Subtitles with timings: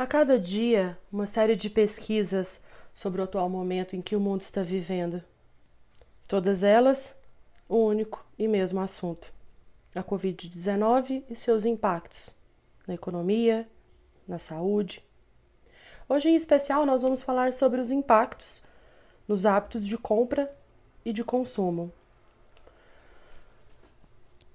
[0.00, 2.58] A cada dia, uma série de pesquisas
[2.94, 5.22] sobre o atual momento em que o mundo está vivendo.
[6.26, 7.20] Todas elas,
[7.68, 9.30] o único e mesmo assunto:
[9.94, 12.34] a Covid-19 e seus impactos
[12.86, 13.68] na economia,
[14.26, 15.04] na saúde.
[16.08, 18.64] Hoje, em especial, nós vamos falar sobre os impactos
[19.28, 20.50] nos hábitos de compra
[21.04, 21.92] e de consumo.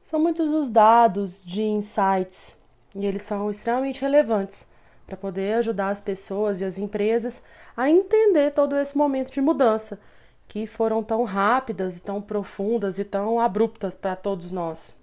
[0.07, 2.59] São muitos os dados de insights
[2.95, 4.73] e eles são extremamente relevantes
[5.05, 7.41] para poder ajudar as pessoas e as empresas
[7.75, 9.99] a entender todo esse momento de mudança
[10.47, 14.99] que foram tão rápidas, tão profundas e tão abruptas para todos nós.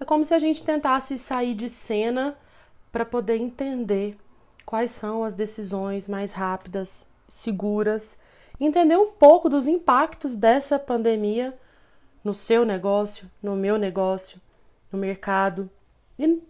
[0.00, 2.36] É como se a gente tentasse sair de cena
[2.90, 4.16] para poder entender
[4.66, 8.18] quais são as decisões mais rápidas, seguras,
[8.58, 11.56] entender um pouco dos impactos dessa pandemia
[12.24, 14.40] no seu negócio, no meu negócio,
[14.90, 15.70] no mercado
[16.18, 16.40] e,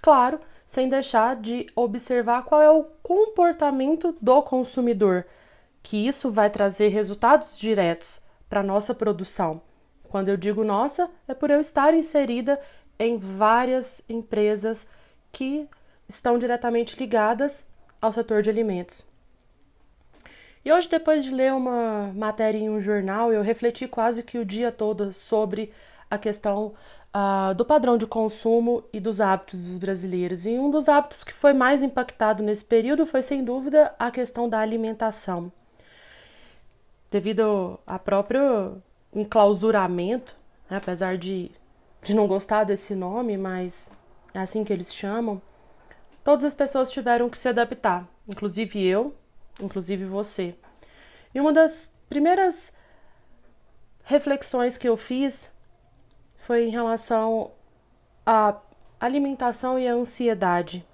[0.00, 5.26] claro, sem deixar de observar qual é o comportamento do consumidor,
[5.82, 9.60] que isso vai trazer resultados diretos para nossa produção.
[10.04, 12.60] Quando eu digo nossa, é por eu estar inserida
[13.00, 14.86] em várias empresas
[15.32, 15.68] que
[16.08, 17.66] estão diretamente ligadas
[18.00, 19.04] ao setor de alimentos.
[20.64, 24.44] E hoje, depois de ler uma matéria em um jornal, eu refleti quase que o
[24.44, 25.72] dia todo sobre
[26.10, 26.74] a questão
[27.14, 30.44] uh, do padrão de consumo e dos hábitos dos brasileiros.
[30.44, 34.48] E um dos hábitos que foi mais impactado nesse período foi, sem dúvida, a questão
[34.48, 35.52] da alimentação.
[37.10, 40.36] Devido ao próprio enclausuramento,
[40.68, 41.50] né, apesar de,
[42.02, 43.90] de não gostar desse nome, mas
[44.32, 45.42] é assim que eles chamam,
[46.22, 49.14] todas as pessoas tiveram que se adaptar, inclusive eu,
[49.60, 50.54] inclusive você.
[51.34, 52.72] E uma das primeiras
[54.04, 55.52] reflexões que eu fiz
[56.50, 57.52] foi em relação
[58.26, 58.56] à
[58.98, 60.84] alimentação e à ansiedade.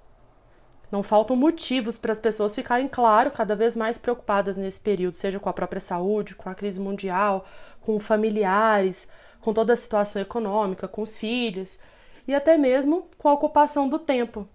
[0.93, 5.41] Não faltam motivos para as pessoas ficarem, claro, cada vez mais preocupadas nesse período, seja
[5.41, 7.47] com a própria saúde, com a crise mundial,
[7.81, 9.11] com familiares,
[9.41, 11.81] com toda a situação econômica, com os filhos
[12.29, 14.47] e até mesmo com a ocupação do tempo,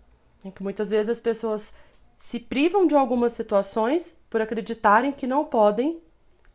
[0.46, 1.74] em que muitas vezes as pessoas
[2.20, 6.00] se privam de algumas situações por acreditarem que não podem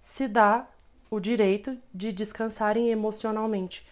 [0.00, 0.72] se dar
[1.10, 3.84] o direito de descansarem emocionalmente.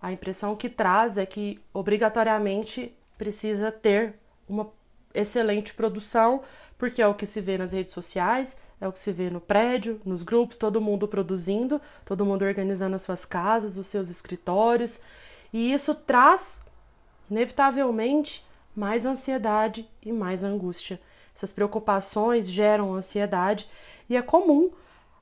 [0.00, 4.14] A impressão que traz é que obrigatoriamente precisa ter
[4.48, 4.70] uma
[5.12, 6.42] excelente produção,
[6.78, 9.40] porque é o que se vê nas redes sociais, é o que se vê no
[9.40, 15.02] prédio, nos grupos, todo mundo produzindo, todo mundo organizando as suas casas, os seus escritórios,
[15.52, 16.62] e isso traz
[17.28, 21.00] inevitavelmente mais ansiedade e mais angústia.
[21.34, 23.68] Essas preocupações geram ansiedade
[24.08, 24.70] e é comum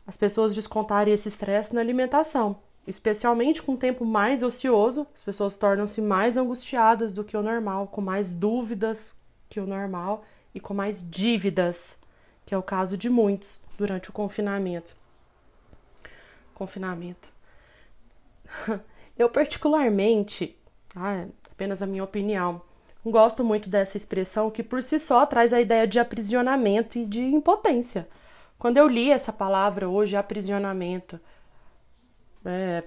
[0.07, 5.57] as pessoas descontarem esse estresse na alimentação especialmente com o tempo mais ocioso, as pessoas
[5.57, 10.25] tornam-se mais angustiadas do que o normal, com mais dúvidas que o normal
[10.55, 11.97] e com mais dívidas,
[12.45, 14.95] que é o caso de muitos durante o confinamento.
[16.55, 17.29] Confinamento.
[19.19, 20.57] Eu, particularmente,
[20.95, 22.61] ah, apenas a minha opinião,
[23.05, 27.23] gosto muito dessa expressão que por si só traz a ideia de aprisionamento e de
[27.23, 28.09] impotência.
[28.59, 31.21] Quando eu li essa palavra hoje, aprisionamento,
[32.47, 32.85] é,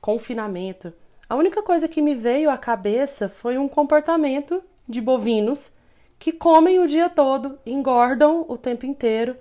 [0.00, 0.92] confinamento.
[1.28, 5.72] A única coisa que me veio à cabeça foi um comportamento de bovinos
[6.18, 9.36] que comem o dia todo, engordam o tempo inteiro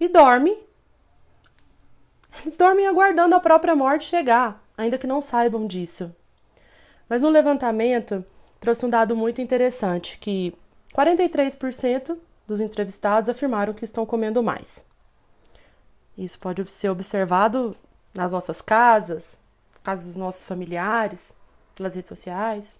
[0.00, 0.58] e dormem.
[2.42, 6.14] Eles dormem aguardando a própria morte chegar, ainda que não saibam disso.
[7.08, 8.24] Mas no levantamento
[8.60, 10.52] trouxe um dado muito interessante, que
[10.94, 12.16] 43%
[12.46, 14.84] dos entrevistados afirmaram que estão comendo mais.
[16.16, 17.76] Isso pode ser observado
[18.16, 19.38] nas nossas casas,
[19.84, 21.34] casas dos nossos familiares,
[21.74, 22.76] pelas redes sociais.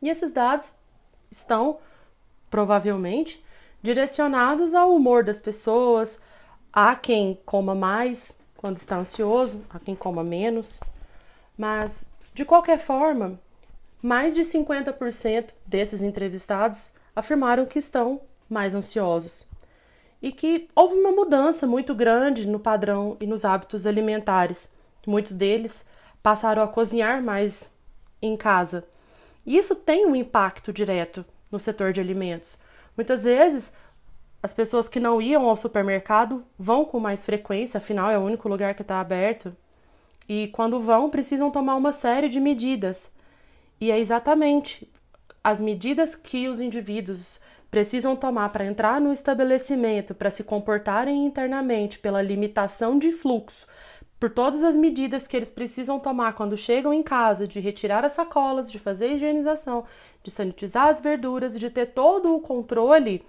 [0.00, 0.74] E esses dados
[1.30, 1.78] estão
[2.50, 3.42] provavelmente
[3.82, 6.20] direcionados ao humor das pessoas,
[6.72, 10.80] a quem coma mais quando está ansioso, a quem coma menos.
[11.56, 13.38] Mas, de qualquer forma,
[14.00, 19.46] mais de 50% desses entrevistados afirmaram que estão mais ansiosos
[20.22, 24.70] e que houve uma mudança muito grande no padrão e nos hábitos alimentares.
[25.06, 25.84] Muitos deles
[26.22, 27.76] passaram a cozinhar mais
[28.22, 28.86] em casa.
[29.44, 32.60] E isso tem um impacto direto no setor de alimentos.
[32.96, 33.72] Muitas vezes,
[34.40, 38.48] as pessoas que não iam ao supermercado vão com mais frequência, afinal é o único
[38.48, 39.54] lugar que está aberto.
[40.28, 43.10] E quando vão, precisam tomar uma série de medidas.
[43.80, 44.88] E é exatamente
[45.42, 47.40] as medidas que os indivíduos
[47.72, 53.66] precisam tomar para entrar no estabelecimento, para se comportarem internamente pela limitação de fluxo,
[54.20, 58.12] por todas as medidas que eles precisam tomar quando chegam em casa, de retirar as
[58.12, 59.86] sacolas, de fazer a higienização,
[60.22, 63.24] de sanitizar as verduras, de ter todo o controle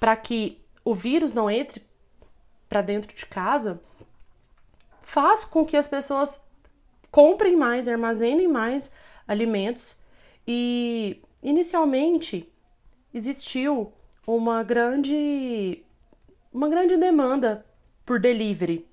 [0.00, 1.84] para que o vírus não entre
[2.70, 3.78] para dentro de casa,
[5.02, 6.42] faz com que as pessoas
[7.10, 8.90] comprem mais, armazenem mais
[9.28, 10.00] alimentos
[10.48, 12.50] e inicialmente
[13.14, 13.92] existiu
[14.26, 15.82] uma grande
[16.52, 17.64] uma grande demanda
[18.04, 18.86] por delivery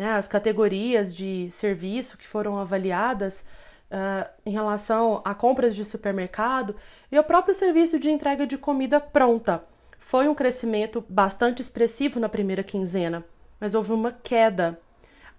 [0.00, 3.44] né, as categorias de serviço que foram avaliadas
[3.90, 6.74] uh, em relação a compras de supermercado
[7.12, 9.62] e o próprio serviço de entrega de comida pronta.
[9.98, 13.22] Foi um crescimento bastante expressivo na primeira quinzena,
[13.60, 14.80] mas houve uma queda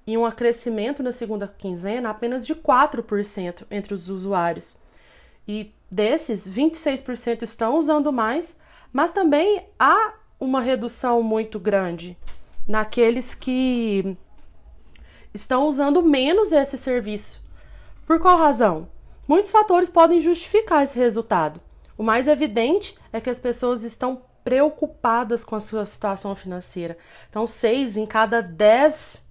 [0.05, 4.77] e um acrescimento na segunda quinzena apenas de 4% entre os usuários.
[5.47, 8.57] E desses, 26% estão usando mais,
[8.93, 12.17] mas também há uma redução muito grande
[12.67, 14.17] naqueles que
[15.33, 17.41] estão usando menos esse serviço.
[18.05, 18.89] Por qual razão?
[19.27, 21.61] Muitos fatores podem justificar esse resultado.
[21.97, 26.97] O mais evidente é que as pessoas estão preocupadas com a sua situação financeira.
[27.29, 29.25] Então, seis em cada dez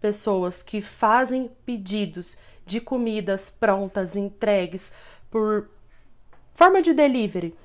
[0.00, 4.92] pessoas que fazem pedidos de comidas prontas, entregues
[5.32, 5.70] por
[6.52, 7.56] forma de delivery,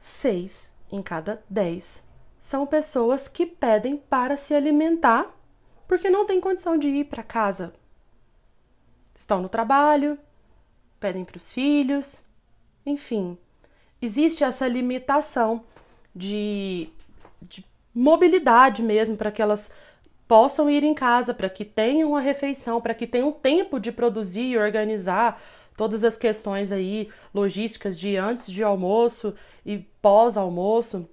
[0.00, 2.02] seis em cada dez
[2.40, 5.30] são pessoas que pedem para se alimentar
[5.86, 7.74] porque não tem condição de ir para casa.
[9.14, 10.18] Estão no trabalho,
[10.98, 12.24] pedem para os filhos,
[12.84, 13.36] enfim,
[14.00, 15.62] existe essa limitação
[16.14, 16.88] de,
[17.42, 17.64] de
[17.94, 19.70] mobilidade mesmo para que elas
[20.26, 24.46] possam ir em casa, para que tenham a refeição, para que tenham tempo de produzir
[24.46, 25.40] e organizar
[25.76, 29.34] todas as questões aí logísticas de antes de almoço
[29.64, 31.08] e pós almoço.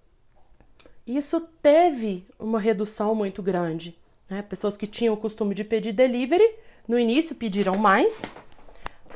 [1.06, 3.98] Isso teve uma redução muito grande.
[4.30, 4.42] Né?
[4.42, 6.56] Pessoas que tinham o costume de pedir delivery,
[6.88, 8.24] no início pediram mais,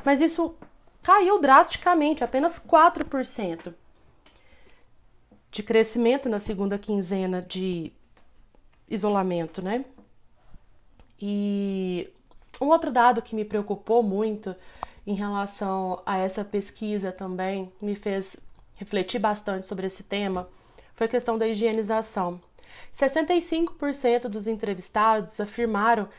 [0.04, 0.54] mas isso
[1.02, 3.72] caiu drasticamente, apenas 4%
[5.50, 7.90] de crescimento na segunda quinzena de
[8.88, 9.84] isolamento, né?
[11.20, 12.10] E
[12.60, 14.54] um outro dado que me preocupou muito
[15.08, 18.36] em relação a essa pesquisa também, me fez
[18.74, 20.50] refletir bastante sobre esse tema,
[20.94, 22.38] foi a questão da higienização.
[22.94, 26.10] 65% dos entrevistados afirmaram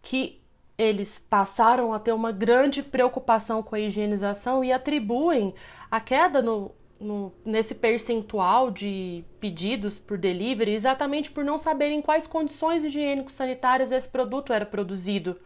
[0.00, 0.40] que
[0.78, 5.54] eles passaram a ter uma grande preocupação com a higienização e atribuem
[5.90, 12.26] a queda no, no, nesse percentual de pedidos por delivery exatamente por não saberem quais
[12.26, 15.38] condições higiênico-sanitárias esse produto era produzido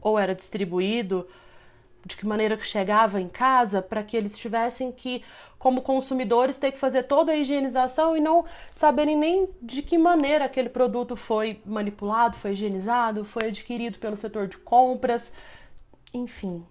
[0.00, 1.26] ou era distribuído
[2.04, 5.22] de que maneira que chegava em casa, para que eles tivessem que,
[5.58, 8.44] como consumidores, ter que fazer toda a higienização e não
[8.74, 14.48] saberem nem de que maneira aquele produto foi manipulado, foi higienizado, foi adquirido pelo setor
[14.48, 15.32] de compras.
[16.12, 16.64] Enfim,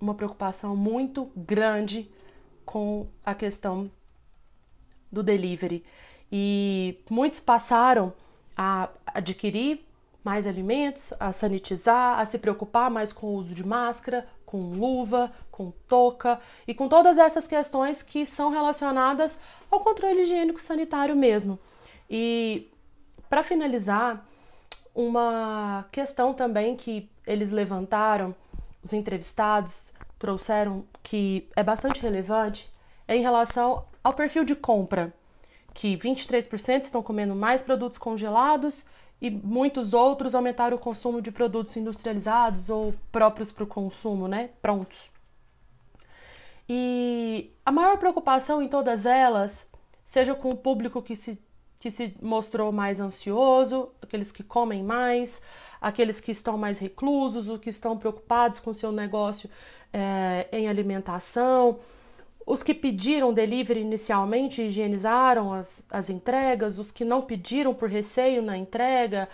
[0.00, 2.10] uma preocupação muito grande
[2.64, 3.90] com a questão
[5.12, 5.84] do delivery.
[6.32, 8.12] E muitos passaram
[8.56, 9.84] a adquirir
[10.24, 15.32] mais alimentos, a sanitizar, a se preocupar mais com o uso de máscara, com luva,
[15.50, 21.58] com touca e com todas essas questões que são relacionadas ao controle higiênico sanitário mesmo.
[22.08, 22.70] E
[23.28, 24.24] para finalizar,
[24.94, 28.32] uma questão também que eles levantaram,
[28.80, 29.88] os entrevistados
[30.20, 32.72] trouxeram que é bastante relevante,
[33.08, 35.12] é em relação ao perfil de compra,
[35.74, 38.86] que 23% estão comendo mais produtos congelados
[39.20, 44.50] e muitos outros aumentaram o consumo de produtos industrializados ou próprios para o consumo, né?
[44.60, 45.10] Prontos.
[46.68, 49.66] E a maior preocupação em todas elas,
[50.04, 51.38] seja com o público que se,
[51.78, 55.42] que se mostrou mais ansioso, aqueles que comem mais,
[55.80, 59.50] aqueles que estão mais reclusos, os que estão preocupados com seu negócio
[59.92, 61.78] é, em alimentação,
[62.46, 68.42] os que pediram delivery inicialmente higienizaram as, as entregas, os que não pediram por receio
[68.42, 69.28] na entrega,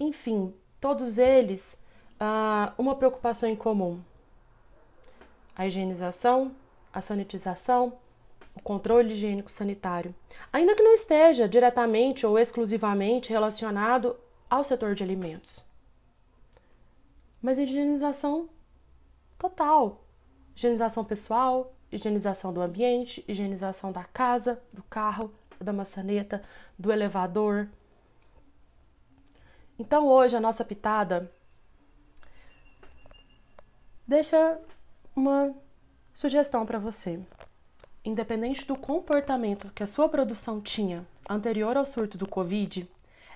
[0.00, 1.78] enfim, todos eles
[2.18, 4.00] ah, uma preocupação em comum:
[5.54, 6.52] a higienização,
[6.92, 7.92] a sanitização,
[8.54, 10.14] o controle higiênico sanitário,
[10.50, 14.16] ainda que não esteja diretamente ou exclusivamente relacionado
[14.48, 15.66] ao setor de alimentos.
[17.42, 18.48] Mas higienização
[19.38, 20.02] total,
[20.56, 26.42] higienização pessoal, higienização do ambiente, higienização da casa, do carro, da maçaneta,
[26.78, 27.68] do elevador.
[29.78, 31.30] Então hoje a nossa pitada
[34.06, 34.58] deixa
[35.14, 35.54] uma
[36.14, 37.20] sugestão para você.
[38.04, 42.88] Independente do comportamento que a sua produção tinha anterior ao surto do Covid,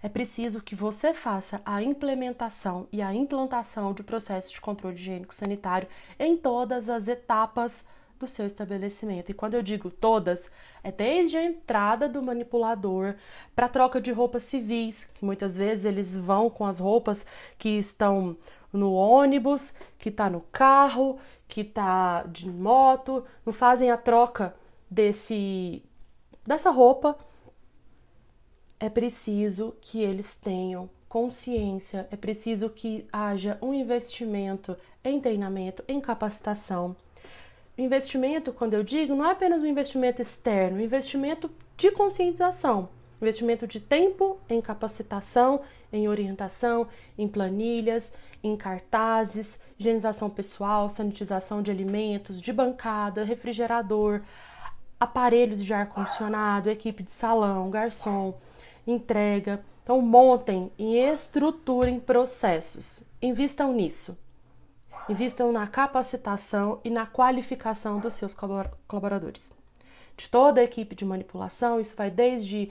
[0.03, 5.35] é preciso que você faça a implementação e a implantação de processos de controle higiênico
[5.35, 5.89] sanitário
[6.19, 7.87] em todas as etapas
[8.21, 9.31] do seu estabelecimento.
[9.31, 10.49] E quando eu digo todas,
[10.85, 13.17] é desde a entrada do manipulador
[13.57, 17.27] para troca de roupas civis, que muitas vezes eles vão com as roupas
[17.59, 18.37] que estão
[18.73, 24.55] no ônibus, que está no carro, que está de moto, não fazem a troca
[24.89, 25.83] desse
[26.47, 27.17] dessa roupa
[28.81, 34.75] é preciso que eles tenham consciência, é preciso que haja um investimento
[35.05, 36.97] em treinamento, em capacitação.
[37.81, 42.91] Investimento, quando eu digo, não é apenas um investimento externo, um investimento de conscientização,
[43.23, 48.13] investimento de tempo em capacitação, em orientação, em planilhas,
[48.45, 54.21] em cartazes, higienização pessoal, sanitização de alimentos, de bancada, refrigerador,
[55.01, 58.35] aparelhos de ar condicionado, equipe de salão, garçom
[58.87, 59.65] entrega.
[59.83, 63.05] Então, montem e estruturem processos.
[63.23, 64.19] Invistam nisso.
[65.11, 69.51] Invistam na capacitação e na qualificação dos seus colaboradores.
[70.17, 72.71] De toda a equipe de manipulação, isso vai desde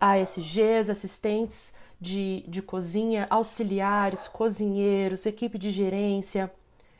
[0.00, 6.52] ASGs, assistentes de, de cozinha, auxiliares, cozinheiros, equipe de gerência.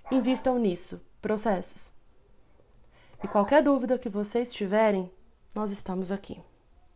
[0.09, 1.93] Invistam nisso, processos.
[3.25, 5.11] E qualquer dúvida que vocês tiverem,
[5.53, 6.41] nós estamos aqui.